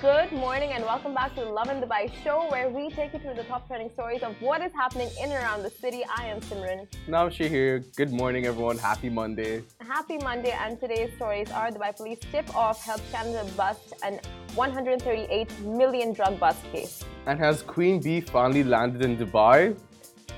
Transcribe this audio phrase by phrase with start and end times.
[0.00, 3.34] Good morning and welcome back to the Lovin Dubai show where we take you through
[3.34, 6.04] the top trending stories of what is happening in and around the city.
[6.16, 6.86] I am Simran.
[7.08, 7.80] Now she here.
[7.96, 8.78] Good morning, everyone.
[8.78, 9.64] Happy Monday.
[9.80, 14.20] Happy Monday, and today's stories are Dubai police tip off helped Canada bust an
[14.54, 17.02] 138 million drug bust case.
[17.26, 19.76] And has Queen Bee finally landed in Dubai?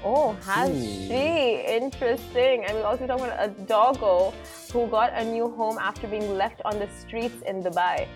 [0.03, 0.81] Oh, has Hmm.
[1.09, 1.65] she?
[1.81, 2.65] Interesting.
[2.65, 4.33] And we also talk about a doggo
[4.73, 8.07] who got a new home after being left on the streets in Dubai.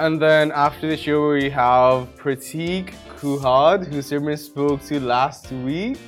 [0.00, 5.98] And then after the show, we have Prateek Kuhad, who Simran spoke to last week.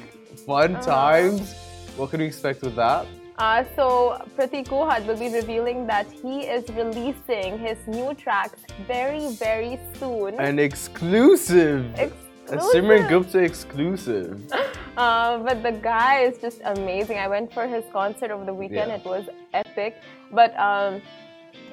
[0.47, 0.83] Fun Uh-huh.
[0.97, 1.55] times.
[1.99, 3.05] What can we expect with that?
[3.37, 9.27] Uh, so Prateek Kuhad will be revealing that he is releasing his new tracks very,
[9.47, 10.41] very soon.
[10.41, 11.85] An exclusive.
[11.99, 14.41] A Simran Gupta exclusive.
[14.95, 17.17] Uh, but the guy is just amazing.
[17.17, 18.89] I went for his concert over the weekend.
[18.91, 19.01] Yeah.
[19.01, 19.97] It was epic.
[20.31, 21.01] But um,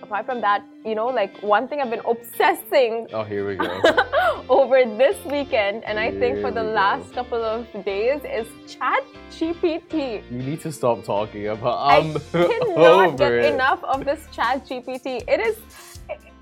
[0.01, 3.81] apart from that, you know, like one thing I've been obsessing Oh, here we go.
[4.49, 6.71] over this weekend, and I think for the go.
[6.71, 10.23] last couple of days, is Chat GPT.
[10.31, 11.77] You need to stop talking about.
[11.79, 12.77] I I'm cannot
[13.13, 13.53] over get it.
[13.53, 15.23] enough of this Chat GPT.
[15.27, 15.57] It is,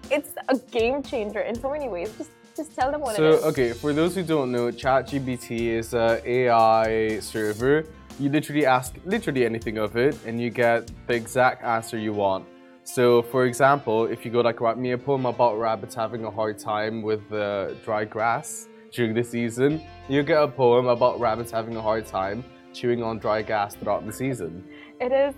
[0.10, 2.14] it's a game changer in so many ways.
[2.18, 3.42] Just, just tell them what So, it is.
[3.42, 7.86] So, okay, for those who don't know, ChatGPT is a AI server.
[8.20, 12.46] You literally ask literally anything of it, and you get the exact answer you want.
[12.88, 16.32] So, for example, if you go like write me a poem about rabbits having a
[16.32, 21.52] hard time with the dry grass during the season, you get a poem about rabbits
[21.52, 24.64] having a hard time chewing on dry grass throughout the season.
[25.02, 25.36] It is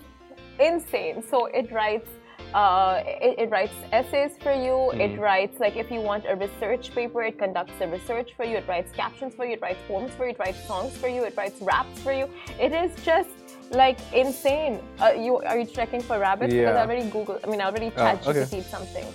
[0.59, 1.23] insane.
[1.27, 2.07] So it writes,
[2.53, 4.91] uh, it, it writes essays for you.
[5.01, 5.19] It Mm.
[5.19, 8.57] writes like if you want a research paper, it conducts the research for you.
[8.57, 9.53] It writes captions for you.
[9.53, 10.31] It writes poems for you.
[10.33, 11.23] It writes songs for you.
[11.23, 12.29] It writes raps for you.
[12.59, 13.29] It is just
[13.71, 14.79] like insane.
[14.99, 16.53] Uh, you are you checking for rabbits?
[16.53, 16.85] Because I Yeah.
[16.85, 17.39] already Google.
[17.43, 18.61] I mean, I already Oh, chat okay.
[18.61, 19.05] Something.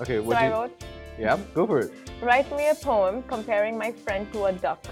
[0.00, 0.52] Okay, So what I you?
[0.52, 0.72] wrote,
[1.18, 1.90] Yeah, go for it.
[2.20, 4.84] write me a poem comparing my friend to a duck.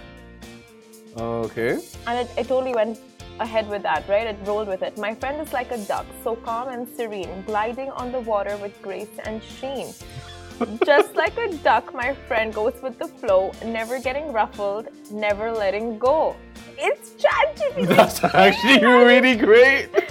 [1.16, 1.78] Okay.
[2.06, 2.98] And it, it totally went
[3.41, 4.26] ahead with that, right?
[4.26, 4.97] It rolled with it.
[4.98, 8.81] My friend is like a duck, so calm and serene, gliding on the water with
[8.82, 9.92] grace and sheen.
[10.86, 15.98] Just like a duck, my friend goes with the flow, never getting ruffled, never letting
[15.98, 16.36] go.
[16.78, 17.88] It's ChatGPT.
[17.96, 19.88] That's actually really great.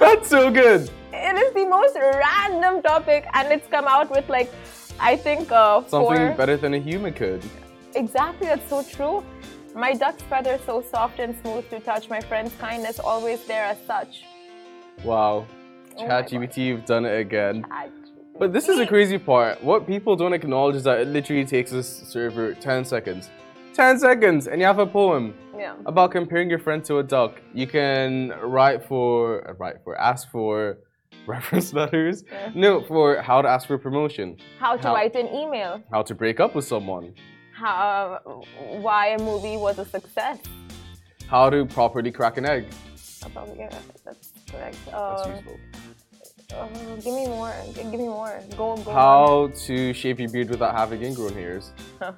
[0.00, 0.90] That's so good.
[1.12, 4.50] It is the most random topic, and it's come out with like,
[4.98, 6.34] I think uh, Something four.
[6.34, 7.42] better than a human could.
[7.94, 9.24] Exactly, that's so true.
[9.74, 12.08] My duck's feathers so soft and smooth to touch.
[12.08, 14.24] My friend's kindness always there as such.
[15.04, 15.46] Wow.
[15.96, 17.64] Oh ChatGPT, you've done it again.
[17.64, 17.90] ChatGPT.
[18.38, 19.62] But this is the crazy part.
[19.62, 23.28] What people don't acknowledge is that it literally takes this server 10 seconds.
[23.74, 25.74] 10 seconds, and you have a poem Yeah.
[25.86, 27.40] about comparing your friend to a duck.
[27.54, 30.78] You can write for, uh, write for, ask for
[31.26, 32.24] reference letters.
[32.30, 32.50] Yeah.
[32.54, 35.82] No, for how to ask for promotion, How to How- write an email.
[35.92, 37.14] how to break up with someone,
[37.54, 38.20] How,
[38.80, 40.38] why a movie was a success.
[41.28, 42.64] how to properly crack an egg.
[43.22, 43.78] I'll probably get it.
[44.04, 44.76] That's correct.
[44.86, 45.56] That's Uh, useful.
[46.54, 46.66] Uh,
[46.96, 47.54] give me more.
[47.74, 48.40] G- Give me more.
[48.56, 48.90] Go, go.
[48.92, 51.72] How to shape your beard without having ingrown hairs.
[52.00, 52.14] yeah.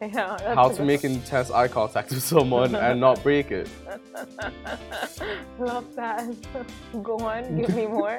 [0.00, 3.68] That's How a to good make intense eye contact with someone and not break it.
[5.58, 6.34] Love that.
[7.02, 7.56] go on.
[7.56, 8.18] Give me more.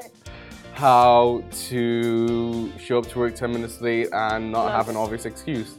[0.74, 5.76] How to show up to work 10 minutes late and not have an obvious excuse.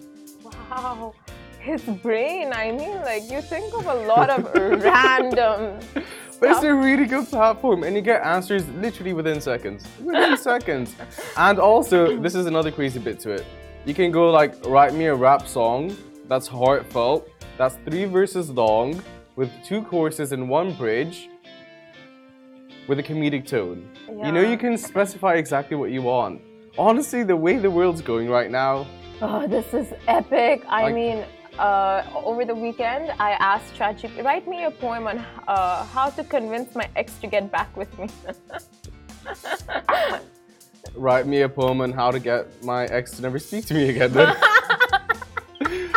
[0.70, 1.14] Wow.
[1.58, 2.52] His brain.
[2.52, 4.44] I mean, like you think of a lot of
[4.82, 5.80] random.
[6.40, 9.86] But it's a really good platform and you get answers literally within seconds.
[10.02, 10.94] Within seconds.
[11.36, 13.44] And also, this is another crazy bit to it.
[13.86, 15.96] You can go like, write me a rap song
[16.28, 17.28] that's heartfelt,
[17.58, 19.02] that's three verses long,
[19.36, 21.28] with two choruses and one bridge,
[22.88, 23.88] with a comedic tone.
[24.08, 26.40] You know, you can specify exactly what you want.
[26.78, 28.86] Honestly, the way the world's going right now,
[29.22, 30.64] Oh, this is epic.
[30.68, 31.24] I Like- mean,
[31.59, 36.25] uh, over the weekend, I asked ChatGPT, write me a poem on uh, how to
[36.25, 38.09] convince my ex to get back with me.
[40.94, 43.90] write me a poem on how to get my ex to never speak to me
[43.90, 44.12] again.
[44.12, 44.37] then.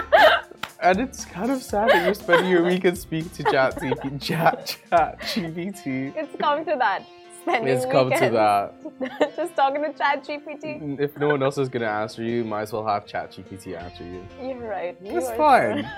[0.81, 3.77] and it's kind of sad that you're spending your weekend speaking to chat,
[4.19, 6.15] chat, chat, GPT.
[6.15, 7.03] it's come to that.
[7.47, 9.35] Spending It's come to that.
[9.37, 10.99] Just talking to ChatGPT.
[10.99, 14.03] If no one else is gonna answer you, might as well have chat GPT answer
[14.03, 14.21] you.
[14.41, 14.97] You're right.
[15.01, 15.89] It's fine.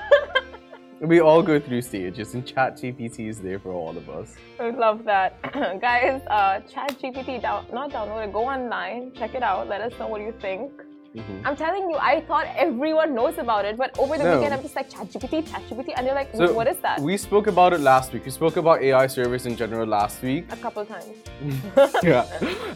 [1.02, 4.36] we all go through stages, and chat GPT is there for all of us.
[4.60, 5.42] I love that.
[5.82, 10.08] Guys, uh, ChatGPT, down, not download it, go online, check it out, let us know
[10.08, 10.72] what you think.
[11.16, 11.42] Mhm.
[11.44, 14.36] I'm telling you, I thought everyone knows about it, but over the No.
[14.38, 17.00] weekend I'm just like ChatGPT, ChatGPT, and they're like, So what is that?
[17.00, 18.26] We spoke about it last week.
[18.26, 20.46] We spoke about AI service in general last week.
[20.52, 21.08] A couple times.
[22.04, 22.26] yeah.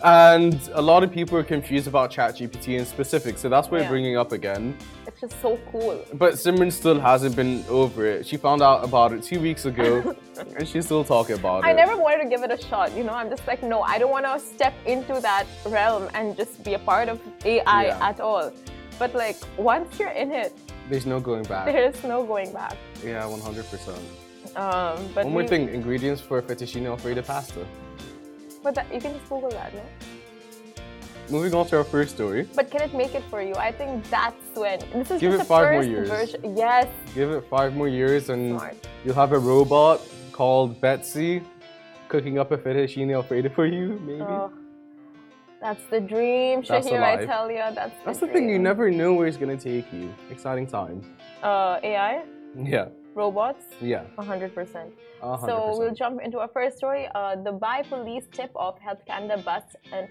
[0.04, 3.84] And a lot of people are confused about ChatGPT in specific, so that's why Yeah.
[3.84, 4.76] we're bringing up again.
[5.06, 6.04] It's just so cool.
[6.16, 8.26] But Simran still hasn't been over it.
[8.26, 11.68] She found out about it two weeks ago, and she's still talking about it.
[11.68, 13.14] I never wanted to give it a shot, you know.
[13.14, 16.74] I'm just like, no, I don't want to step into that realm and just be
[16.74, 18.10] a part of AI Yeah.
[18.10, 18.52] at all.
[19.00, 20.54] But like, once you're in it,
[20.90, 21.66] There's no going back.
[21.66, 22.76] there is no going back.
[23.04, 23.98] Yeah, 100%.
[24.56, 27.66] Um, but One more we- thing ingredients for fettuccine alfredo pasta.
[28.62, 29.82] But that, you can just Google that, no?
[31.30, 32.48] Moving on to our first story.
[32.54, 33.56] But can it make it for you?
[33.56, 36.10] I think that's when this is Give just it the five more years.
[36.10, 36.56] version.
[36.56, 38.76] Yes, Give it five more years, and Smart.
[39.06, 40.02] you'll have a robot
[40.34, 41.42] called Betsy
[42.10, 44.22] cooking up a fettuccine alfredo for you, maybe.
[44.22, 44.52] Oh,
[45.62, 47.02] that's the dream, That's Shahir.
[47.02, 47.28] I alive.
[47.28, 48.64] tell you, that's the That's the thing, you dream.
[48.64, 50.14] never know where it's gonna take you.
[50.30, 51.06] Exciting times.
[51.42, 52.24] Uh, AI,
[52.56, 54.04] Yeah, robots, yeah.
[54.18, 54.92] 100%.
[55.22, 55.98] a hundred So we'll percent.
[55.98, 57.08] jump into our first story.
[57.16, 59.64] Uh, Dubai police tip off Health Canada bus
[59.94, 60.08] an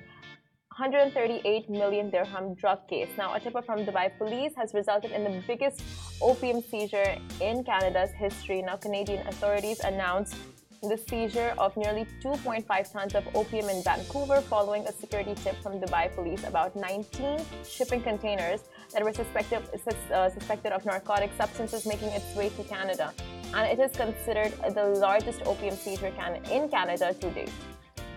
[0.78, 3.10] 138 million dirham drug case.
[3.19, 5.82] Now, a tip from Dubai police has resulted in the biggest
[6.22, 8.62] opium seizure in Canada's history.
[8.62, 10.34] Now, Canadian authorities announced
[10.82, 15.78] the seizure of nearly 2.5 tons of opium in Vancouver following a security tip from
[15.78, 17.38] Dubai police about 19
[17.69, 22.64] shipping containers that were suspected, sus- uh, suspected of narcotic substances making its way to
[22.64, 23.12] Canada.
[23.54, 27.52] And it is considered the largest opium seizure can- in Canada to date.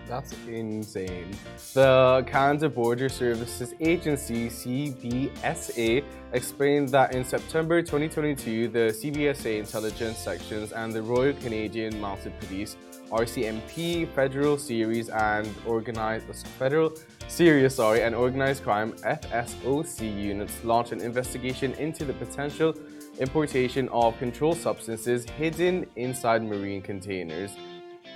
[0.08, 1.30] That's insane.
[1.74, 10.72] The Canada Border Services Agency, CBSA, explained that in September 2022, the CBSA intelligence sections
[10.72, 12.76] and the Royal Canadian Mounted Police,
[13.10, 16.26] RCMP, Federal Series and Organized
[16.58, 16.92] Federal
[17.28, 22.72] Serious sorry, and Organized Crime FSOC units launched an investigation into the potential
[23.18, 27.50] importation of controlled substances hidden inside marine containers.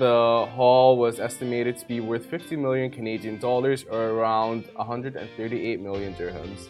[0.00, 6.14] The haul was estimated to be worth 50 million Canadian dollars or around 138 million
[6.14, 6.68] dirhams.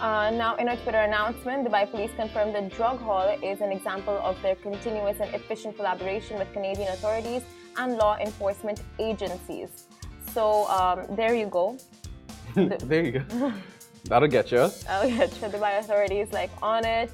[0.00, 4.18] Uh, now, in a Twitter announcement, Dubai Police confirmed the drug haul is an example
[4.24, 7.42] of their continuous and efficient collaboration with Canadian authorities
[7.76, 9.86] and law enforcement agencies.
[10.32, 11.78] So um, there you go.
[12.56, 13.52] there you go.
[14.06, 14.68] That'll get you.
[14.88, 15.46] I'll get you.
[15.46, 17.12] Dubai authorities like on it.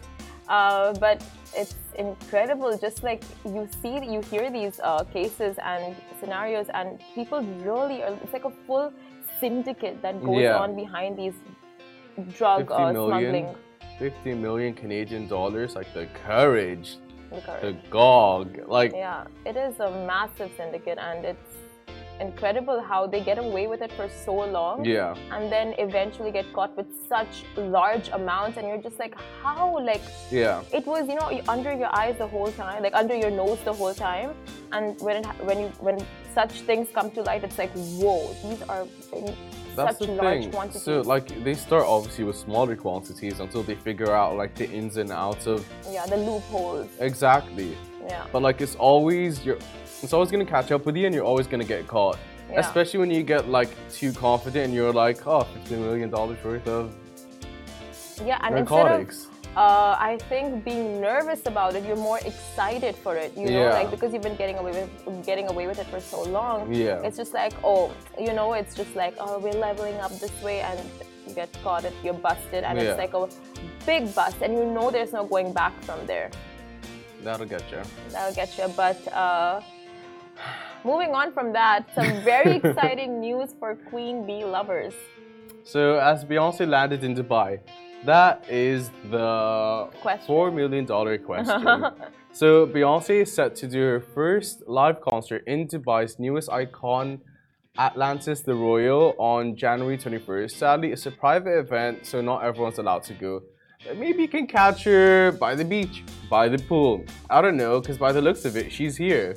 [0.49, 1.23] Uh, but
[1.55, 2.71] it's incredible.
[2.87, 8.15] Just like you see, you hear these uh, cases and scenarios, and people really are.
[8.25, 8.93] It's like a full
[9.41, 10.59] syndicate that goes Yeah.
[10.65, 11.37] on behind these
[12.39, 13.11] drug 50 uh, million.
[13.11, 13.49] smuggling.
[13.99, 16.97] 50 million Canadian dollars, like the courage,
[17.31, 17.63] The courage.
[17.63, 18.47] the gog.
[18.67, 21.53] Like, Yeah, it is a massive syndicate, and it's
[22.21, 24.85] incredible how they get away with it for so long.
[24.85, 25.15] yeah.
[25.33, 29.79] And then eventually get caught with such large amounts, and you're just like, how?
[29.93, 30.63] Like, Yeah.
[30.73, 33.73] it was, you know, under your eyes the whole time, like under your nose the
[33.73, 34.35] whole time.
[34.73, 35.97] And when it, when you when
[36.35, 38.87] such things come to light, it's like, whoa, these are
[39.17, 39.35] in
[39.77, 40.53] That's such the large thing.
[40.53, 40.83] quantities.
[40.83, 44.97] So, like, they start obviously with smaller quantities until they figure out, like, the ins
[44.97, 46.89] and outs of yeah, the loopholes.
[47.01, 47.77] exactly.
[48.09, 49.59] Yeah, But like it's always you're
[50.03, 52.19] it's always gonna catch up with you and you're always gonna get caught.
[52.51, 52.61] Yeah.
[52.61, 56.67] Especially when you get like too confident and you're like, oh, 50 million dollars worth
[56.67, 56.95] of
[58.25, 59.09] yeah, and instead of
[59.57, 63.37] uh, I think being nervous about it, you're more excited for it.
[63.37, 63.73] You know, Yeah.
[63.73, 66.73] like because you've been getting away with getting away with it for so long.
[66.73, 67.03] Yeah.
[67.03, 70.61] It's just like, oh, you know, it's just like, oh, we're leveling up this way,
[70.61, 70.79] and
[71.27, 72.91] you get caught, it you're busted, and Yeah.
[72.91, 73.27] it's like a
[73.87, 76.31] big bust, and you know there's no going back from there.
[77.25, 77.83] That'll get you.
[78.13, 78.69] That'll get you.
[78.77, 79.61] But uh,
[80.85, 84.95] moving on from that, some very exciting news for Queen Bee lovers.
[85.65, 87.61] So as Beyonce landed in Dubai,
[88.05, 90.27] that is the Question.
[90.27, 91.85] four million dollar question.
[92.33, 97.21] so Beyonce is set to do her first live concert in Dubai's newest icon,
[97.79, 100.51] Atlantis the Royal, on January 21st.
[100.51, 103.43] Sadly, it's a private event, so not everyone's allowed to go.
[103.87, 107.05] But maybe you can catch her by the beach, by the pool.
[107.29, 109.37] I don't know, because by the looks of it, she's here.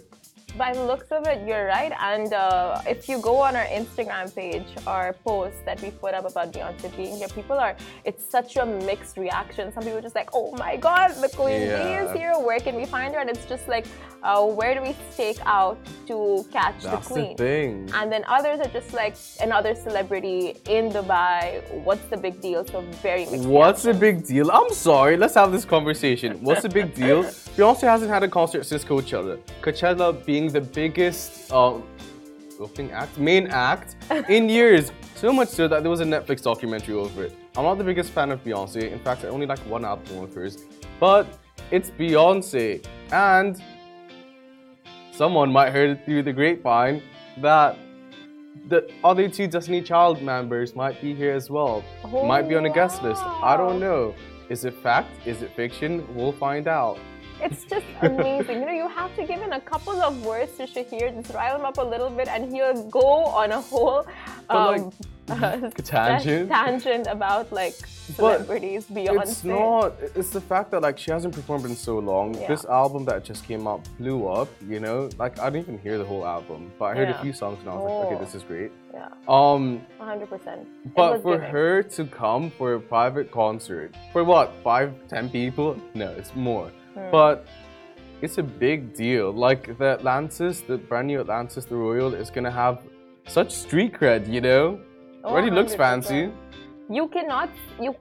[0.56, 1.92] By the looks of it, you're right.
[2.00, 6.30] And uh, if you go on our Instagram page, our post that we put up
[6.30, 9.74] about Beyonce being here, people are, it's such a mixed reaction.
[9.74, 12.04] Some people are just like, oh my God, the Queen Yeah.
[12.06, 12.34] is here.
[12.38, 13.20] Where can we find her?
[13.20, 13.88] And it's just like,
[14.22, 17.38] uh, where do we stake out to catch That's the the, Queen?
[17.38, 17.90] thing.
[17.96, 21.64] And then others are just like another celebrity in Dubai.
[21.84, 22.64] What's the big deal?
[22.64, 23.48] So very mixed.
[23.48, 24.52] What's the big deal?
[24.52, 26.38] I'm sorry, let's have this conversation.
[26.44, 27.26] What's the big deal?
[27.56, 29.40] Beyonce hasn't had a concert since Coachella.
[29.62, 31.84] Coachella being the biggest, um,
[32.60, 33.96] opening act, main act
[34.30, 34.92] in years.
[35.14, 37.36] So much so that there was a Netflix documentary over it.
[37.56, 38.92] I'm not the biggest fan of Beyonce.
[38.92, 40.64] In fact, I only like one album of hers.
[41.00, 41.28] But
[41.70, 42.84] it's Beyonce.
[43.12, 43.62] And
[45.12, 47.04] someone might heard it through the grapevine
[47.38, 47.78] that
[48.68, 51.84] the other two Destiny Child members might be here as well.
[52.04, 53.22] Oh, might be on a guest list.
[53.22, 54.16] I don't know.
[54.50, 55.10] Is it fact?
[55.28, 56.04] Is it fiction?
[56.16, 56.98] We'll find out.
[57.46, 58.60] It's just amazing.
[58.62, 61.56] you know, you have to give in a couple of words to Shahir, just rile
[61.60, 63.08] him up a little bit, and he'll go
[63.42, 64.06] on a whole
[64.48, 64.92] But, um,
[65.30, 66.50] uh, tangent?
[66.50, 69.22] tangent about like But celebrities, Beyonce.
[69.24, 69.94] It's not.
[70.16, 72.34] It's the fact that like she hasn't performed in so long.
[72.34, 72.48] Yeah.
[72.48, 74.50] This album that just came out blew up.
[74.68, 77.20] You know, like I didn't even hear the whole album, but I heard Yeah.
[77.20, 78.24] a few songs and I was like, okay, Oh.
[78.26, 78.72] this is great.
[78.94, 80.66] Yeah, Um, 100%.
[80.96, 85.76] but for her to come for a private concert for what five, ten people?
[85.96, 86.70] No, it's more.
[86.94, 87.12] Hmm.
[87.12, 87.46] But
[88.22, 89.32] it's a big deal.
[89.32, 92.82] Like the Atlantis, the brand new Atlantis, the Royal, is gonna have
[93.28, 94.32] such street cred.
[94.32, 94.80] You know,
[95.24, 95.78] already looks 100%.
[95.78, 96.32] fancy.
[96.90, 97.96] You cannot you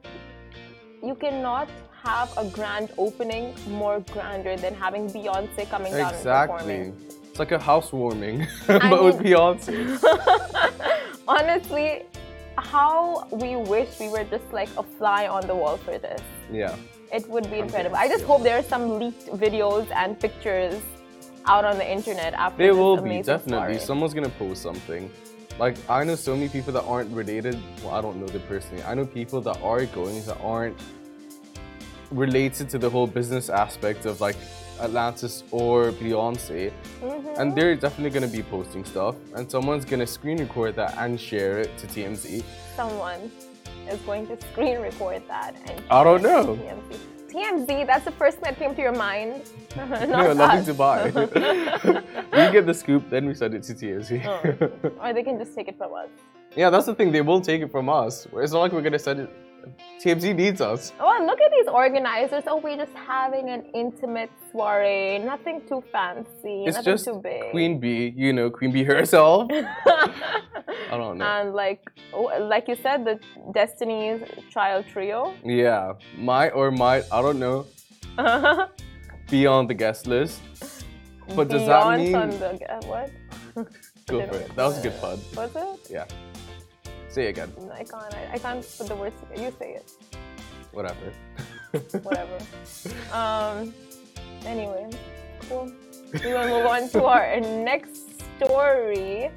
[1.03, 1.69] you cannot
[2.05, 6.57] have a grand opening more grander than having Beyonce coming down and Exactly.
[6.59, 6.97] performing.
[7.31, 9.75] It's like a housewarming, but with mean- Beyonce.
[11.29, 12.03] Honestly,
[12.59, 16.21] how we wish we were just like a fly on the wall for this.
[16.51, 16.75] Yeah.
[17.12, 17.97] It would be incredible.
[17.97, 20.81] I just hope there are some leaked videos and pictures
[21.45, 23.75] out on the internet after There will be, definitely.
[23.75, 23.78] story.
[23.78, 25.11] Someone's gonna post something.
[25.59, 27.61] Like, I know so many people that aren't related.
[27.85, 28.83] Well, I don't know them personally.
[28.85, 30.78] I know people that are going that aren't
[32.11, 34.37] related to the whole business aspect of like
[34.81, 36.73] Atlantis or Beyonce.
[37.02, 37.40] Mm-hmm.
[37.40, 39.16] And they're definitely gonna be posting stuff.
[39.35, 42.42] And someone's gonna screen record that and share it to TMZ.
[42.75, 43.31] Someone
[43.89, 46.59] is going to screen record that and I don't know.
[47.29, 49.51] TMZ, that's the first thing that came to your mind.
[49.77, 51.05] Not no, nothing to buy.
[51.11, 54.27] we get the scoop, then we send it to TMZ.
[54.27, 54.91] Oh.
[55.01, 56.09] or they can just take it from us.
[56.55, 57.11] Yeah, that's the thing.
[57.11, 58.27] They will take it from us.
[58.35, 59.31] It's not like we're gonna send it.
[60.00, 60.92] TMZ needs us.
[60.99, 62.45] Oh, well, look at these organizers.
[62.47, 65.19] Oh, we're just having an intimate soiree.
[65.19, 66.64] Nothing too fancy.
[66.64, 67.50] It's nothing just too big.
[67.50, 69.50] Queen Bee, you know, Queen Bee herself.
[69.52, 71.25] I don't know.
[71.25, 71.81] and like,
[72.12, 73.19] oh, like you said, the
[73.52, 75.35] Destiny's Child trio.
[75.45, 77.66] yeah, might or might, I don't know,
[79.31, 80.40] be on the guest list.
[81.35, 83.11] But does that mean on the, what?
[84.07, 84.57] go for it?
[84.57, 85.19] That was a good pun.
[85.37, 85.90] Was it?
[85.90, 86.04] Yeah.
[87.12, 87.52] Say it again.
[87.73, 88.14] I can't.
[88.14, 89.14] I, I can't put the words.
[89.21, 89.42] together.
[89.42, 89.92] You say it.
[90.73, 91.12] Whatever.
[92.09, 92.38] Whatever.
[93.12, 93.75] um.
[94.47, 94.88] Anyway,
[95.49, 95.71] cool.
[96.25, 97.38] We will move on to our
[97.71, 99.31] next story.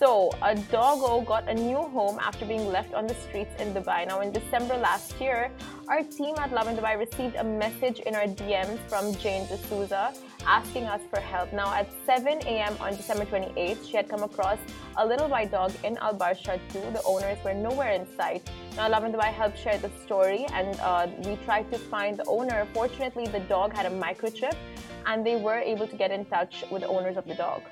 [0.00, 4.04] So, a doggo got a new home after being left on the streets in Dubai.
[4.08, 5.48] Now, in December last year,
[5.86, 10.12] our team at Lovin Dubai received a message in our DMs from Jane D'Souza
[10.46, 11.52] asking us for help.
[11.52, 12.76] Now, at 7 a.m.
[12.80, 14.58] on December 28th, she had come across
[14.96, 16.78] a little white dog in Al Barsha 2.
[16.92, 18.48] The owners were nowhere in sight.
[18.76, 22.66] Now, Lovin Dubai helped share the story and uh, we tried to find the owner.
[22.72, 24.56] Fortunately, the dog had a microchip
[25.06, 27.62] and they were able to get in touch with the owners of the dog.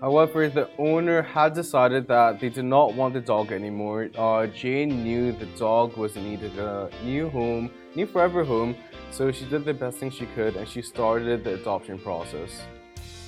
[0.00, 4.08] However, the owner had decided that they did not want the dog anymore.
[4.16, 8.76] Uh, Jane knew the dog was needed a new home, new forever home,
[9.10, 12.50] so she did the best thing she could and she started the adoption process.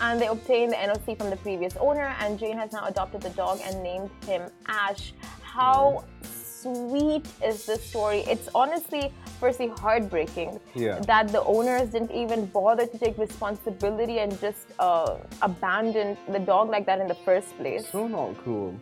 [0.01, 3.31] and they obtained the NOC from the previous owner, and Jane has now adopted the
[3.31, 5.13] dog and named him Ash.
[5.43, 8.21] How sweet is this story?
[8.33, 11.01] It's honestly, firstly, heartbreaking Yeah.
[11.01, 16.71] that the owners didn't even bother to take responsibility and just uh, abandon the dog
[16.71, 17.87] like that in the first place.
[17.93, 18.75] So not cool.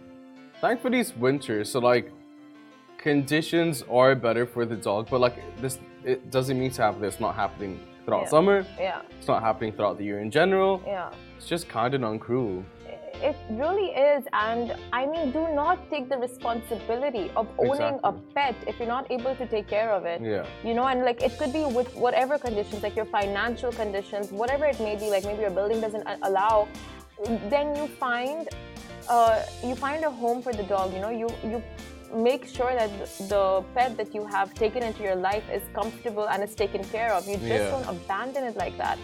[0.61, 2.12] Thankfully, it's winter, so like
[3.12, 5.74] conditions are better for the dog, but like this,
[6.12, 7.72] it doesn't mean to have this not happening
[8.04, 8.36] throughout Yeah.
[8.36, 8.58] summer.
[8.88, 10.72] Yeah, It's not happening throughout the year in general.
[10.96, 11.10] yeah.
[11.38, 12.56] It's just kind of uncruel.
[13.30, 14.66] It really is, and
[15.00, 19.34] I mean, do not take the responsibility of owning a pet if you're not able
[19.42, 20.18] to take care of it.
[20.34, 20.44] Yeah.
[20.68, 24.64] You know, and like it could be with whatever conditions, like your financial conditions, whatever
[24.72, 26.56] it may be, like maybe your building doesn't allow,
[27.54, 28.40] then you find,
[29.14, 29.36] uh,
[29.68, 30.86] you find a home for the dog.
[30.94, 31.58] You know, you you
[32.14, 32.90] make sure that
[33.28, 37.12] the pet that you have taken into your life is comfortable and is taken care
[37.12, 37.26] of.
[37.28, 37.70] You just Yeah.
[37.70, 38.98] don't abandon it like that.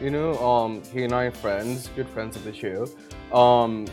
[0.00, 2.86] You know, um, he and I are friends, good friends of the show.
[3.36, 3.86] Um,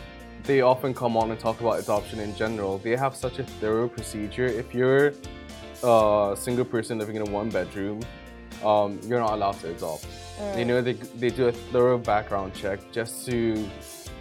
[0.44, 2.78] they often come on and talk about adoption in general.
[2.78, 4.44] They have such a thorough procedure.
[4.46, 5.14] If you're
[5.82, 8.00] a single person living in a one bedroom,
[8.62, 10.06] um, you're not allowed to adopt.
[10.56, 13.66] You know, they, they do a thorough background check just to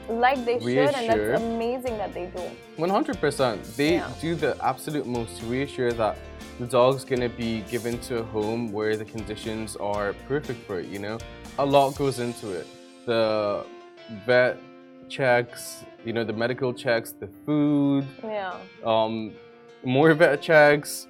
[0.10, 1.28] Like they should, and Reassure.
[1.32, 2.42] that's amazing that they do.
[2.78, 3.64] 100%.
[3.78, 4.10] They Yeah.
[4.22, 6.18] do the absolute most to reassure that
[6.60, 10.88] the dog's gonna be given to a home where the conditions are perfect for it,
[10.88, 11.18] you know?
[11.58, 12.68] A lot goes into it.
[13.06, 13.66] The
[14.26, 14.58] vet
[15.10, 18.54] checks, you know, the medical checks, the food, Yeah.
[18.86, 19.34] um,
[19.84, 21.08] more vet checks,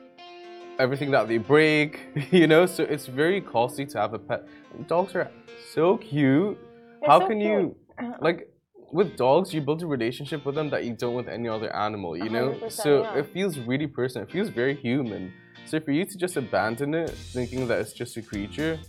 [0.80, 2.00] everything that they break,
[2.32, 2.66] you know.
[2.66, 4.44] So it's very costly to have a pet.
[4.88, 5.30] Dogs are
[5.74, 6.58] so cute.
[7.02, 7.52] They're How so can cute.
[7.52, 7.76] you
[8.22, 8.48] like
[8.94, 9.54] with dogs?
[9.54, 12.16] You build a relationship with them that you don't with any other animal.
[12.16, 13.20] You know, so yeah.
[13.20, 14.28] it feels really personal.
[14.28, 15.34] It feels very human.
[15.66, 18.80] So for you to just abandon it, thinking that it's just a creature,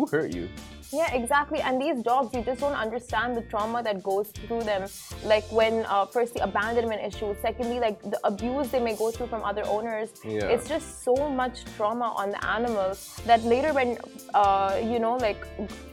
[0.00, 0.48] who hurt you?
[0.92, 1.60] Yeah, exactly.
[1.60, 4.88] And these dogs, you just don't understand the trauma that goes through them.
[5.24, 7.36] Like when, uh, first, the abandonment issues.
[7.40, 10.10] Secondly, like the abuse they may go through from other owners.
[10.24, 10.46] Yeah.
[10.46, 13.98] It's just so much trauma on the animals that later, when
[14.34, 15.40] uh, you know, like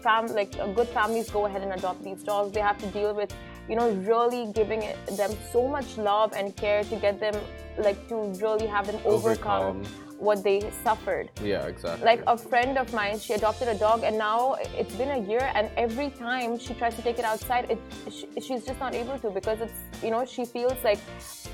[0.01, 3.13] fam, like uh, good families go ahead and adopt these dogs, they have to deal
[3.13, 3.31] with,
[3.69, 7.35] you know, really giving it, them so much love and care to get them,
[7.77, 10.06] like, to really have them overcome, Overcome.
[10.19, 11.29] What they suffered.
[11.43, 12.05] Yeah, exactly.
[12.05, 15.51] like a friend of mine she adopted a dog and now it's been a year
[15.53, 17.79] and every time she tries to take it outside it
[18.11, 20.99] she, she's just not able to because it's you know she feels like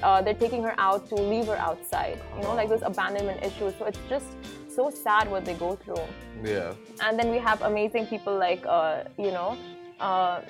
[0.02, 3.74] uh, they're taking her out to leave her outside you know like those abandonment issues.
[3.78, 4.26] So it's just
[4.74, 6.06] so sad what they go through.
[6.44, 6.74] Yeah.
[7.02, 9.58] and then we have amazing people like uh, you know
[10.00, 10.42] uh,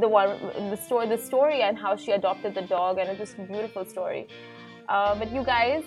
[0.00, 0.30] the one
[0.70, 3.84] the story the story and how she adopted the dog and it's just a beautiful
[3.84, 4.26] story.
[4.88, 5.82] Uh, but you guys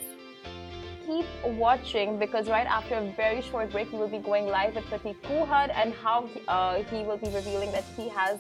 [1.08, 4.84] keep watching because right after a very short break we will be going live with
[4.86, 8.40] Prateek Kuhad and how uh, he will be revealing that he has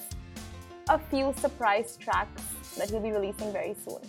[0.89, 2.43] a few surprise tracks
[2.77, 4.01] that he'll be releasing very soon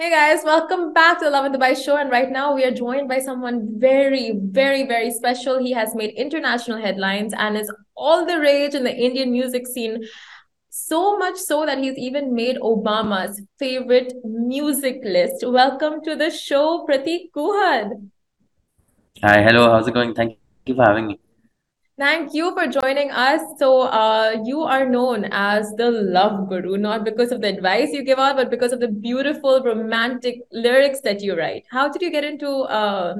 [0.00, 1.96] Hey guys, welcome back to the Lovin Dubai show.
[1.96, 5.58] And right now we are joined by someone very, very, very special.
[5.58, 10.04] He has made international headlines and is all the rage in the Indian music scene.
[10.88, 15.44] So much so that he's even made Obama's favorite music list.
[15.46, 17.90] Welcome to the show, Prateek Kuhad.
[19.22, 20.14] Hi, hello, how's it going?
[20.14, 21.20] Thank you for having me.
[21.98, 23.42] Thank you for joining us.
[23.58, 28.02] So, uh, you are known as the love guru, not because of the advice you
[28.02, 31.66] give out, but because of the beautiful romantic lyrics that you write.
[31.70, 32.48] How did you get into
[32.80, 33.14] uh,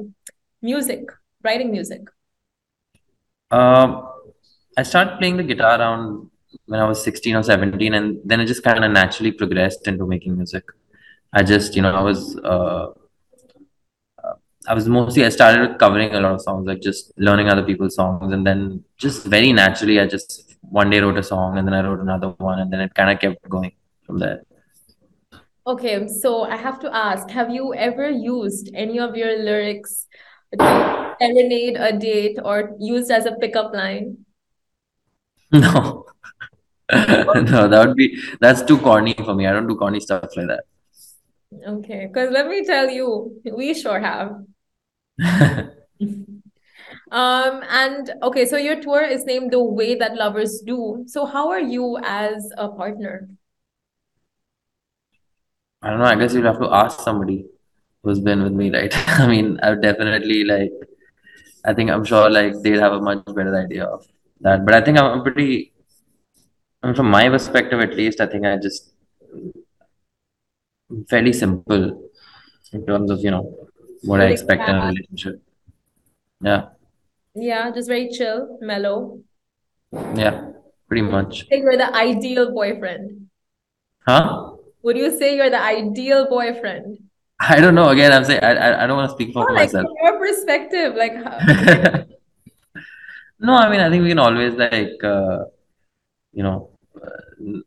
[0.63, 1.01] music,
[1.45, 2.01] writing music?
[3.51, 4.09] Um,
[4.79, 6.31] I started playing the guitar around
[6.67, 10.07] when I was 16 or 17, and then it just kind of naturally progressed into
[10.07, 10.65] making music.
[11.33, 12.87] I just, you know, I was, uh,
[14.25, 14.35] uh,
[14.67, 17.95] I was mostly, I started covering a lot of songs, like just learning other people's
[17.95, 21.75] songs, and then just very naturally, I just one day wrote a song, and then
[21.75, 23.73] I wrote another one, and then it kind of kept going
[24.07, 24.43] from there.
[25.67, 30.07] Okay, so I have to ask Have you ever used any of your lyrics
[30.59, 34.25] to serenade a date or used as a pickup line?
[35.53, 36.05] No.
[36.93, 39.47] No, that would be, that's too corny for me.
[39.47, 40.65] I don't do corny stuff like that.
[41.67, 44.45] Okay, because let me tell you, we sure have.
[47.11, 51.05] Um, and okay, so your tour is named The Way That Lovers Do.
[51.07, 53.29] So, how are you as a partner?
[55.81, 56.05] I don't know.
[56.05, 57.47] I guess you'll have to ask somebody
[58.03, 58.93] who's been with me, right?
[59.21, 60.73] I mean, I've definitely like,
[61.65, 64.07] I think I'm sure like they'd have a much better idea of
[64.41, 64.65] that.
[64.67, 65.73] But I think I'm pretty,
[66.83, 68.91] Mean, from my perspective at least, I think I just
[71.09, 72.11] fairly simple
[72.73, 73.69] in terms of, you know,
[74.03, 75.43] what I Very expect in a relationship.
[76.41, 76.69] Yeah,
[77.35, 79.21] Yeah, just very chill, mellow.
[79.93, 80.53] yeah,
[80.89, 81.47] pretty much.
[81.51, 83.29] Say you're the ideal boyfriend.
[84.07, 84.53] Huh?
[84.83, 86.99] Would you say you're the ideal boyfriend?
[87.41, 87.89] I don't know.
[87.91, 89.87] Again, I'm saying I, I, I don't want to speak for like myself.
[89.87, 91.39] from your perspective, like how,
[93.41, 95.45] No, I mean, I think we can always like, uh,
[96.39, 96.71] you know,
[97.05, 97.59] uh,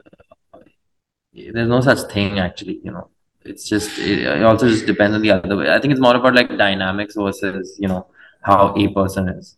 [1.33, 3.09] there's no such thing actually, you know.
[3.43, 5.69] It's just, it, also just depends on the other way.
[5.69, 8.07] I think it's more about like dynamics versus, you know,
[8.41, 9.57] how a person is.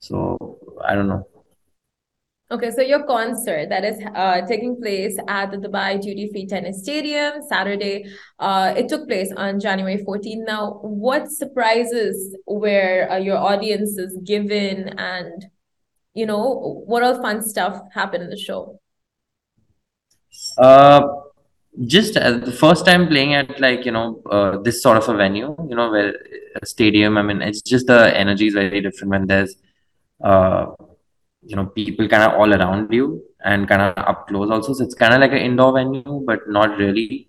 [0.00, 1.26] So, I don't know.
[2.50, 6.82] Okay, so your concert that is uh, taking place at the Dubai Duty Free Tennis
[6.82, 8.04] Stadium Saturday.
[8.38, 10.44] Uh, it took place on January 14th.
[10.46, 15.46] Now, what surprises were uh, your audience is given, and
[16.14, 18.80] you know what all fun stuff happened in the show?
[20.56, 21.02] Uh,
[21.86, 25.16] just uh, the first time playing at like, you know, uh, this sort of a
[25.16, 26.14] venue, you know, where
[26.60, 29.56] a stadium, I mean, it's just the energy is very different when there's,
[30.22, 30.66] uh,
[31.42, 34.72] you know, people kind of all around you and kind of up close also.
[34.72, 37.28] So it's kind of like an indoor venue, but not really.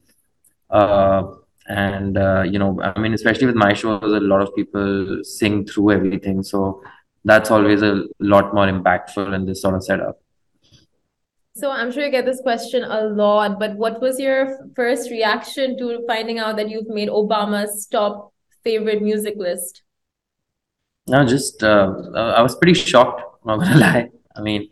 [0.69, 1.23] Uh,
[1.67, 5.65] and, uh, you know, I mean, especially with my shows, a lot of people sing
[5.65, 6.43] through everything.
[6.43, 6.83] So
[7.25, 10.21] that's always a lot more impactful in this sort of setup.
[11.55, 15.77] So I'm sure you get this question a lot, but what was your first reaction
[15.77, 18.33] to finding out that you've made Obama's top
[18.63, 19.81] favorite music list?
[21.07, 23.21] No, just uh, I was pretty shocked.
[23.45, 24.09] Not gonna lie.
[24.35, 24.69] I mean,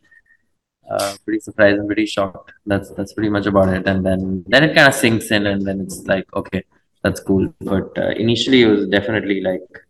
[0.90, 2.52] uh, pretty surprised and pretty shocked.
[2.66, 3.88] That's that's pretty much about it.
[3.88, 6.64] And then then it kind of sinks in, and then it's like, okay,
[7.02, 7.54] that's cool.
[7.62, 9.83] But uh, initially, it was definitely like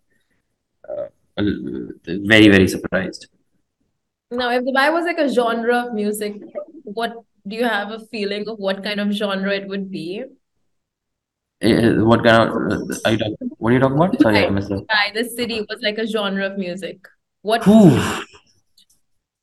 [1.37, 3.27] very very surprised.
[4.31, 6.41] Now, if Dubai was like a genre of music,
[6.83, 7.13] what
[7.47, 10.23] do you have a feeling of what kind of genre it would be?
[11.63, 12.55] Uh, what kind of
[13.05, 14.21] are you talking, what are you talking about?
[14.21, 14.85] Sorry, I missed that.
[14.87, 17.07] Dubai, the city was like a genre of music.
[17.41, 17.67] What?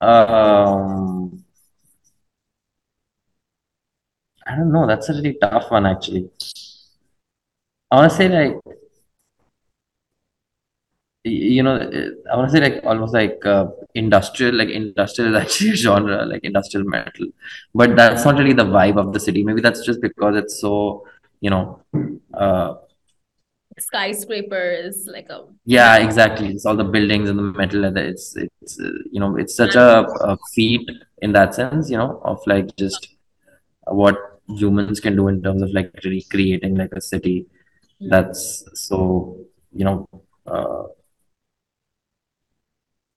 [0.01, 1.45] Um,
[4.47, 4.87] I don't know.
[4.87, 6.31] That's a really tough one, actually.
[7.91, 8.57] I want to say like,
[11.25, 11.77] you know,
[12.33, 14.55] I want to say like almost like uh, industrial.
[14.55, 17.27] Like industrial is actually a genre, like industrial metal.
[17.75, 19.43] But that's not really the vibe of the city.
[19.43, 21.07] Maybe that's just because it's so,
[21.41, 21.81] you know,
[22.35, 22.75] uh,
[23.79, 26.49] skyscrapers, like a yeah, exactly.
[26.49, 29.75] It's all the buildings and the metal, and it's it's uh, you know, it's such
[29.75, 30.91] a, a feat
[31.23, 33.09] in that sense, you know, of like just
[33.85, 34.17] what
[34.49, 37.47] humans can do in terms of like recreating like a city
[38.01, 39.37] that's so
[39.73, 40.09] you know
[40.47, 40.85] uh,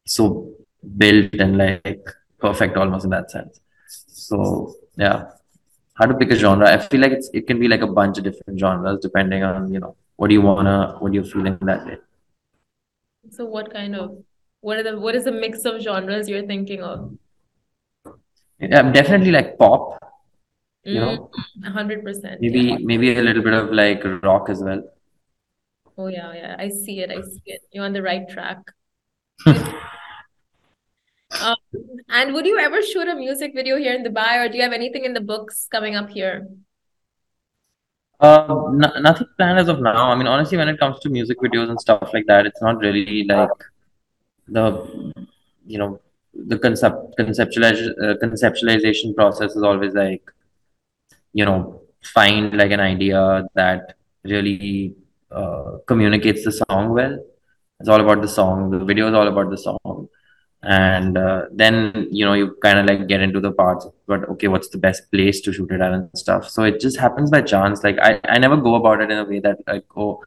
[0.06, 0.52] so
[0.98, 2.06] built and like
[2.40, 5.26] perfect almost in that sense so yeah
[5.96, 8.18] how to pick a genre i feel like it's it can be like a bunch
[8.18, 11.86] of different genres depending on you know what do you wanna what you're feeling that
[11.88, 11.98] day
[13.30, 14.24] so what kind of
[14.62, 17.12] what are the what is the mix of genres you're thinking of
[18.60, 19.98] yeah I'm definitely like pop
[20.86, 22.42] you know Mm, 100%.
[22.42, 22.78] maybe Yeah.
[22.92, 24.84] maybe a little bit of like rock as well
[25.98, 26.56] Oh, yeah, yeah.
[26.58, 27.12] I see it.
[27.12, 27.62] I see it.
[27.72, 28.58] You're on the right track.
[31.42, 31.56] Um,
[32.10, 34.72] and would you ever shoot a music video here in Dubai, or do you have
[34.72, 36.48] anything in the books coming up here?
[38.20, 40.12] Uh, nothing planned as of now.
[40.12, 42.78] I mean, honestly, when it comes to music videos and stuff like that, it's not
[42.78, 43.50] really like
[44.48, 45.12] the,
[45.66, 46.00] you know,
[46.34, 50.24] the concept conceptualiz uh, conceptualization process is always like,
[51.34, 54.96] you know, find like an idea that really
[55.32, 57.18] uh, communicates the song well.
[57.84, 58.70] It's all about the song.
[58.70, 60.08] The video is all about the song.
[60.62, 64.48] And uh, then you know you kind of like get into the parts but okay
[64.48, 66.48] what's the best place to shoot it at and stuff.
[66.50, 67.84] So it just happens by chance.
[67.84, 70.24] Like i i never go about it in a way that like oh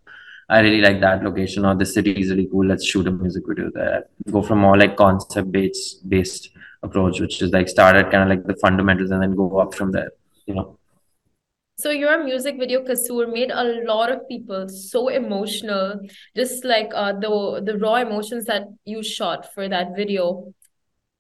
[0.51, 2.67] i really like that location or this city is really cool.
[2.67, 4.05] Let's shoot a music video there.
[4.31, 6.51] Go from more like concept based based
[6.83, 9.75] approach which is like start at kind of like the fundamentals and then go up
[9.75, 10.11] from there
[10.45, 10.79] you know
[11.79, 16.01] So your music video Kasoor made a lot of people so emotional,
[16.35, 20.55] just like uh, the the raw emotions that you shot for that video.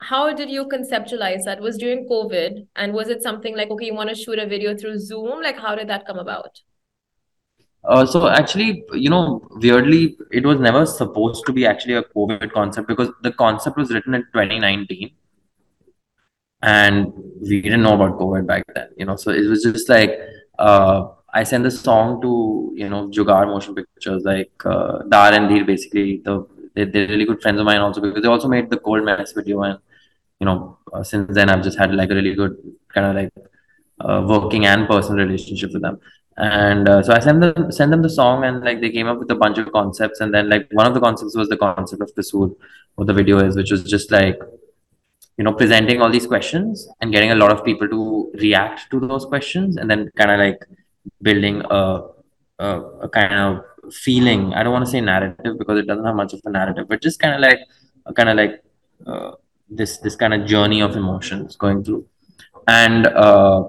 [0.00, 1.60] How did you conceptualize that?
[1.60, 4.74] Was during COVID, and was it something like, okay, you want to shoot a video
[4.76, 5.42] through Zoom?
[5.42, 6.62] Like, how did that come about?
[7.84, 12.50] uh, so actually you know weirdly it was never supposed to be actually a covid
[12.52, 15.12] concept because the concept was written in 2019
[16.62, 19.16] and we didn't know about COVID back then, you know.
[19.16, 20.18] So it was just like
[20.58, 25.48] uh, I sent the song to you know Jugaad Motion Pictures, like uh, Dar and
[25.48, 26.22] Dheer, basically.
[26.24, 29.04] The they, they're really good friends of mine also because they also made the Cold
[29.04, 29.78] Mess video, and
[30.40, 32.56] you know uh, since then I've just had like a really good
[32.92, 33.32] kind of like
[34.00, 35.98] uh, working and personal relationship with them.
[36.38, 39.18] And uh, so I sent them sent them the song, and like they came up
[39.18, 42.02] with a bunch of concepts, and then like one of the concepts was the concept
[42.02, 42.54] of the Kasoor,
[42.94, 44.38] what the video is, which was just like
[45.38, 49.00] you know presenting all these questions and getting a lot of people to react to
[49.00, 50.60] those questions and then kind of like
[51.22, 52.02] building a,
[52.58, 54.54] a, a kind of feeling.
[54.54, 57.02] I don't want to say narrative because it doesn't have much of a narrative but
[57.02, 57.60] just kind of like
[58.14, 58.62] kind of like
[59.06, 59.32] uh,
[59.68, 62.06] this this kind of journey of emotions going through.
[62.68, 63.64] And uh,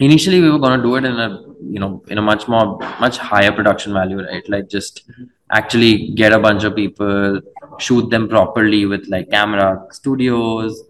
[0.00, 1.42] initially we were going to do it in a
[1.74, 4.46] you know in a much more much higher production value right?
[4.48, 5.04] Like just
[5.50, 7.40] actually get a bunch of people
[7.78, 10.82] shoot them properly with like camera studios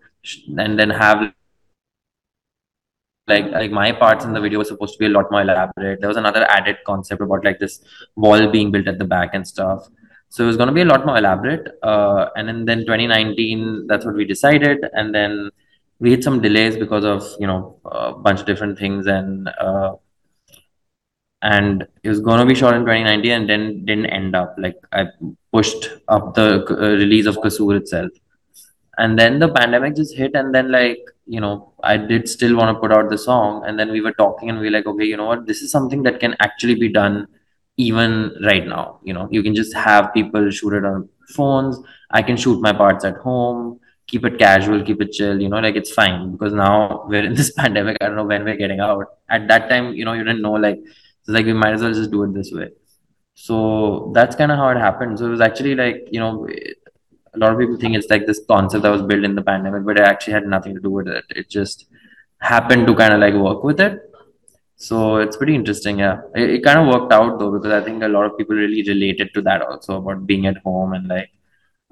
[0.57, 1.33] and then have
[3.29, 6.01] like like my parts in the video were supposed to be a lot more elaborate.
[6.01, 7.85] There was another added concept about like this
[8.17, 9.89] wall being built at the back and stuff.
[10.29, 13.87] So it was going to be a lot more elaborate uh, and then, then 2019
[13.87, 15.51] that's what we decided and then
[15.99, 19.93] we had some delays because of you know a bunch of different things and uh,
[21.43, 24.55] and it was going to be shot in 2019 and then didn't end up.
[24.59, 25.07] Like i
[25.53, 28.11] pushed up the uh, release of kasoor itself.
[28.99, 32.75] And then the pandemic just hit and then like you know i did still want
[32.75, 33.65] to put out the song.
[33.67, 35.47] And then we were talking and we were like okay you know what?
[35.47, 37.27] This is something that can actually be done
[37.77, 39.01] even right now.
[39.03, 41.79] You know you can just have people shoot it on phones.
[42.11, 43.81] I can shoot my parts at home.
[44.07, 46.31] Keep it casual keep it chill you know like it's fine.
[46.31, 47.97] Because now we're in this pandemic.
[48.01, 49.07] I don't know when we're getting out.
[49.29, 50.79] At that time you know you didn't know like
[51.29, 52.69] like we might as well just do it this way
[53.35, 56.47] so that's kind of how it happened so it was actually like you know
[57.35, 59.85] a lot of people think it's like this concept that was built in the pandemic,
[59.85, 61.25] but it actually had nothing to do with it.
[61.31, 61.87] It just
[62.39, 64.01] happened to kind of like work with it.
[64.77, 66.01] So it's pretty interesting.
[66.01, 68.57] Yeah, it, it kind of worked out though because I think a lot of people
[68.57, 71.31] really related to that also about being at home and like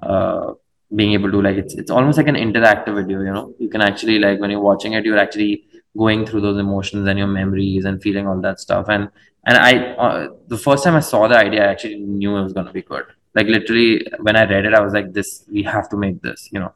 [0.03, 0.53] uh,
[0.93, 3.21] being able to like it's it's almost like an interactive video.
[3.21, 5.65] You know, you can actually like when you're watching it, you're actually
[5.97, 8.87] going through those emotions and your memories and feeling all that stuff.
[8.89, 9.09] And
[9.45, 12.53] and I uh, the first time I saw the idea, I actually knew it was
[12.53, 13.05] gonna be good.
[13.33, 16.49] Like literally, when I read it, I was like, "This we have to make this."
[16.51, 16.73] You know.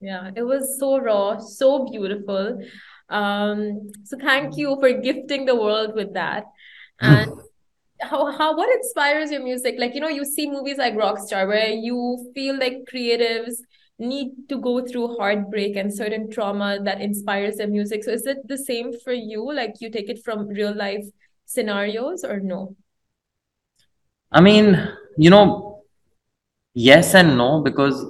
[0.00, 2.62] Yeah, it was so raw, so beautiful.
[3.08, 6.44] Um, so thank you for gifting the world with that.
[7.00, 7.30] And
[8.00, 9.76] how, how what inspires your music?
[9.78, 13.56] Like, you know, you see movies like Rockstar where you feel like creatives
[13.98, 18.04] need to go through heartbreak and certain trauma that inspires their music.
[18.04, 19.52] So is it the same for you?
[19.52, 21.04] Like you take it from real life
[21.46, 22.76] scenarios or no?
[24.30, 25.84] I mean, you know,
[26.74, 28.04] yes and no, because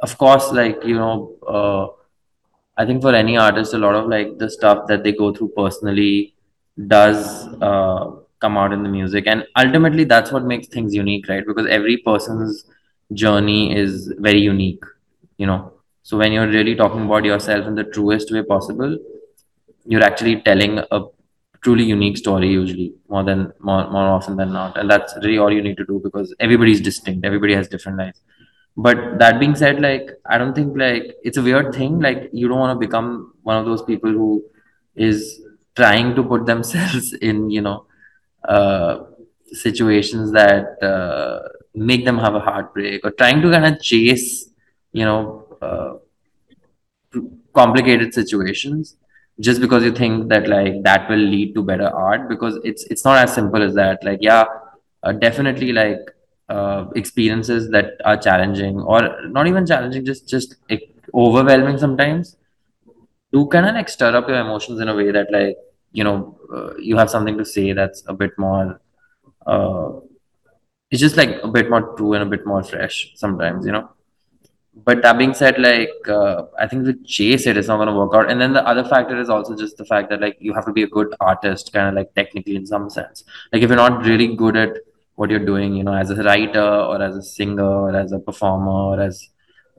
[0.00, 1.86] of course, like, you know, uh,
[2.76, 5.52] I think for any artist, a lot of like the stuff that they go through
[5.56, 6.34] personally
[6.86, 9.26] does uh, come out in the music.
[9.26, 11.46] And ultimately, that's what makes things unique, right?
[11.46, 12.64] Because every person's
[13.12, 14.82] journey is very unique,
[15.38, 15.72] you know.
[16.02, 18.98] So when you're really talking about yourself in the truest way possible,
[19.86, 21.00] you're actually telling a
[21.62, 24.76] truly unique story usually more than more, more often than not.
[24.76, 27.24] And that's really all you need to do because everybody's distinct.
[27.24, 28.20] Everybody has different lives.
[28.76, 32.00] But that being said like i don't think like it's a weird thing.
[32.00, 34.44] Like you don't want to become one of those people who
[34.94, 35.40] is
[35.76, 37.86] trying to put themselves in you know
[38.48, 38.98] uh
[39.52, 44.48] situations that uh, make them have a heartbreak or trying to kind of chase
[44.94, 45.20] you know
[45.62, 45.94] uh,
[47.52, 48.96] complicated situations
[49.40, 53.04] just because you think that like that will lead to better art because it's it's
[53.04, 54.04] not as simple as that.
[54.04, 54.44] Like yeah
[55.02, 56.10] uh, definitely like
[56.48, 60.82] uh, experiences that are challenging or not even challenging just just like,
[61.14, 62.36] overwhelming sometimes
[63.32, 65.56] do kind of like stir up your emotions in a way that like
[65.92, 68.80] you know uh, you have something to say that's a bit more
[69.46, 69.90] uh,
[70.90, 73.90] it's just like a bit more true and a bit more fresh sometimes you know
[74.76, 77.94] but that being said, like uh, I think the chase it is not going to
[77.94, 78.30] work out.
[78.30, 80.72] And then the other factor is also just the fact that like you have to
[80.72, 83.24] be a good artist, kind of like technically in some sense.
[83.52, 84.76] Like if you're not really good at
[85.14, 88.18] what you're doing, you know, as a writer or as a singer or as a
[88.18, 89.28] performer or as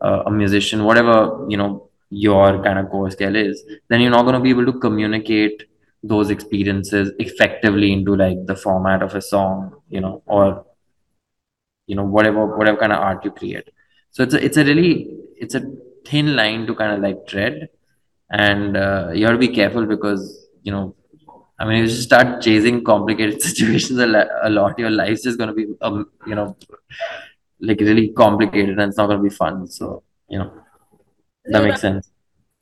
[0.02, 4.24] uh, a musician, whatever you know your kind of core skill is, then you're not
[4.24, 5.64] going to be able to communicate
[6.04, 10.66] those experiences effectively into like the format of a song, you know, or
[11.86, 13.70] you know whatever whatever kind of art you create
[14.16, 14.94] so it's a it's a really
[15.44, 15.64] it's a
[16.10, 17.56] thin line to kind of like tread
[18.32, 20.24] and uh, you have to be careful because
[20.68, 20.86] you know
[21.60, 25.40] i mean if you start chasing complicated situations a, lo- a lot your life's just
[25.42, 25.98] going to be um,
[26.32, 26.48] you know
[27.70, 30.52] like really complicated and it's not going to be fun so you know
[31.46, 32.12] that makes sense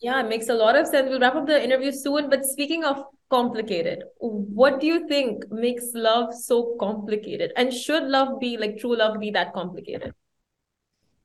[0.05, 1.09] Yeah, it makes a lot of sense.
[1.09, 2.25] We'll wrap up the interview soon.
[2.31, 2.97] But speaking of
[3.35, 7.53] complicated, what do you think makes love so complicated?
[7.61, 10.13] And should love be like true love be that complicated?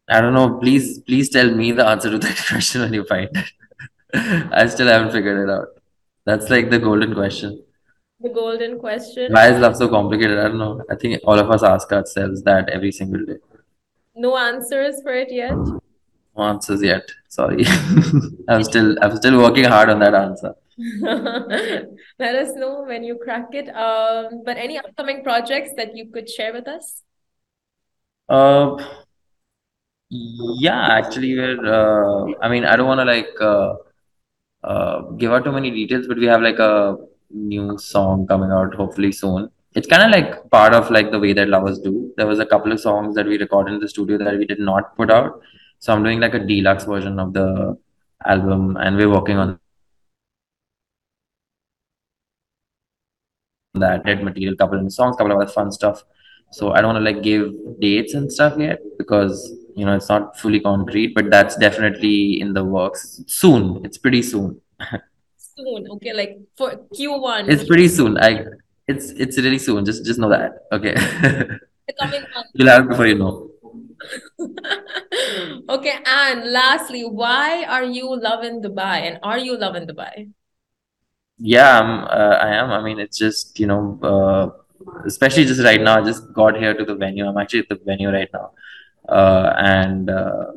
[0.09, 3.31] I don't know please please tell me the answer to that question when you find
[3.35, 3.51] it
[4.63, 5.69] i still haven't figured it out
[6.25, 7.59] that's like the golden question
[8.27, 9.33] The golden question.
[9.35, 10.39] Why is love so complicated?
[10.45, 10.71] I don't know.
[10.93, 13.37] I think all of us ask ourselves that every single day.
[14.25, 15.55] No answers for it yet.
[16.39, 17.13] No answers yet.
[17.37, 17.65] Sorry.
[18.55, 20.53] I'm still I'm still working hard on that answer.
[22.25, 23.69] Let us know when you crack it.
[23.87, 26.91] Um, but any upcoming projects that you could share with us?
[28.29, 28.77] Uh,
[30.11, 31.65] yeah, actually, we're.
[31.65, 33.75] Uh, I mean, I don't want to like uh,
[34.65, 36.97] uh, give out too many details, but we have like a
[37.31, 39.51] new song coming out hopefully soon.
[39.75, 42.13] It's kind of like part of like the way that lovers do.
[42.17, 44.61] There was a couple of songs that we recorded in the studio that we did
[44.61, 45.41] not put out,
[45.79, 47.77] so I'm doing like a deluxe version of the
[48.25, 49.61] album, and we're working on
[53.75, 56.03] that dead material, couple of songs, couple of other fun stuff.
[56.51, 60.09] So I don't want to like give dates and stuff yet because you know it's
[60.09, 63.85] not fully concrete, but that's definitely in the works soon.
[63.85, 64.61] It's pretty soon.
[65.37, 67.49] Soon, okay, like for Q1.
[67.49, 68.19] It's pretty soon.
[68.19, 68.45] I
[68.87, 69.85] it's it's really soon.
[69.85, 70.67] Just just know that.
[70.73, 70.95] Okay.
[71.99, 72.25] coming.
[72.55, 73.51] You'll have it before you know.
[75.69, 79.05] Okay, and lastly, why are you loving Dubai?
[79.09, 80.31] And are you loving Dubai?
[81.37, 82.71] Yeah, I'm, uh, I am.
[82.71, 84.47] I mean, it's just, you know, uh,
[85.05, 87.27] especially just right now, I just got here to the venue.
[87.27, 88.53] I'm actually at the venue right now.
[89.09, 90.53] Uh, and uh,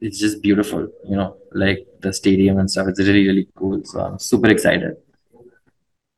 [0.00, 2.88] it's just beautiful, you know, like the stadium and stuff.
[2.88, 3.82] It's really, really cool.
[3.84, 4.96] So I'm super excited.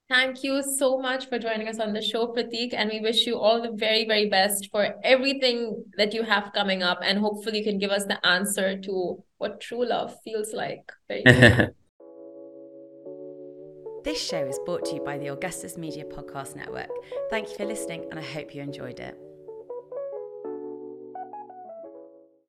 [0.09, 2.75] Thank you so much for joining us on the show, Prateek.
[2.75, 6.83] And we wish you all the very, very best for everything that you have coming
[6.83, 7.01] up.
[7.03, 10.93] And hopefully, you can give us the answer to what true love feels like.
[14.05, 16.91] this show is brought to you by the Augustus Media Podcast Network.
[17.31, 19.32] Thank you for listening, and I hope you enjoyed it.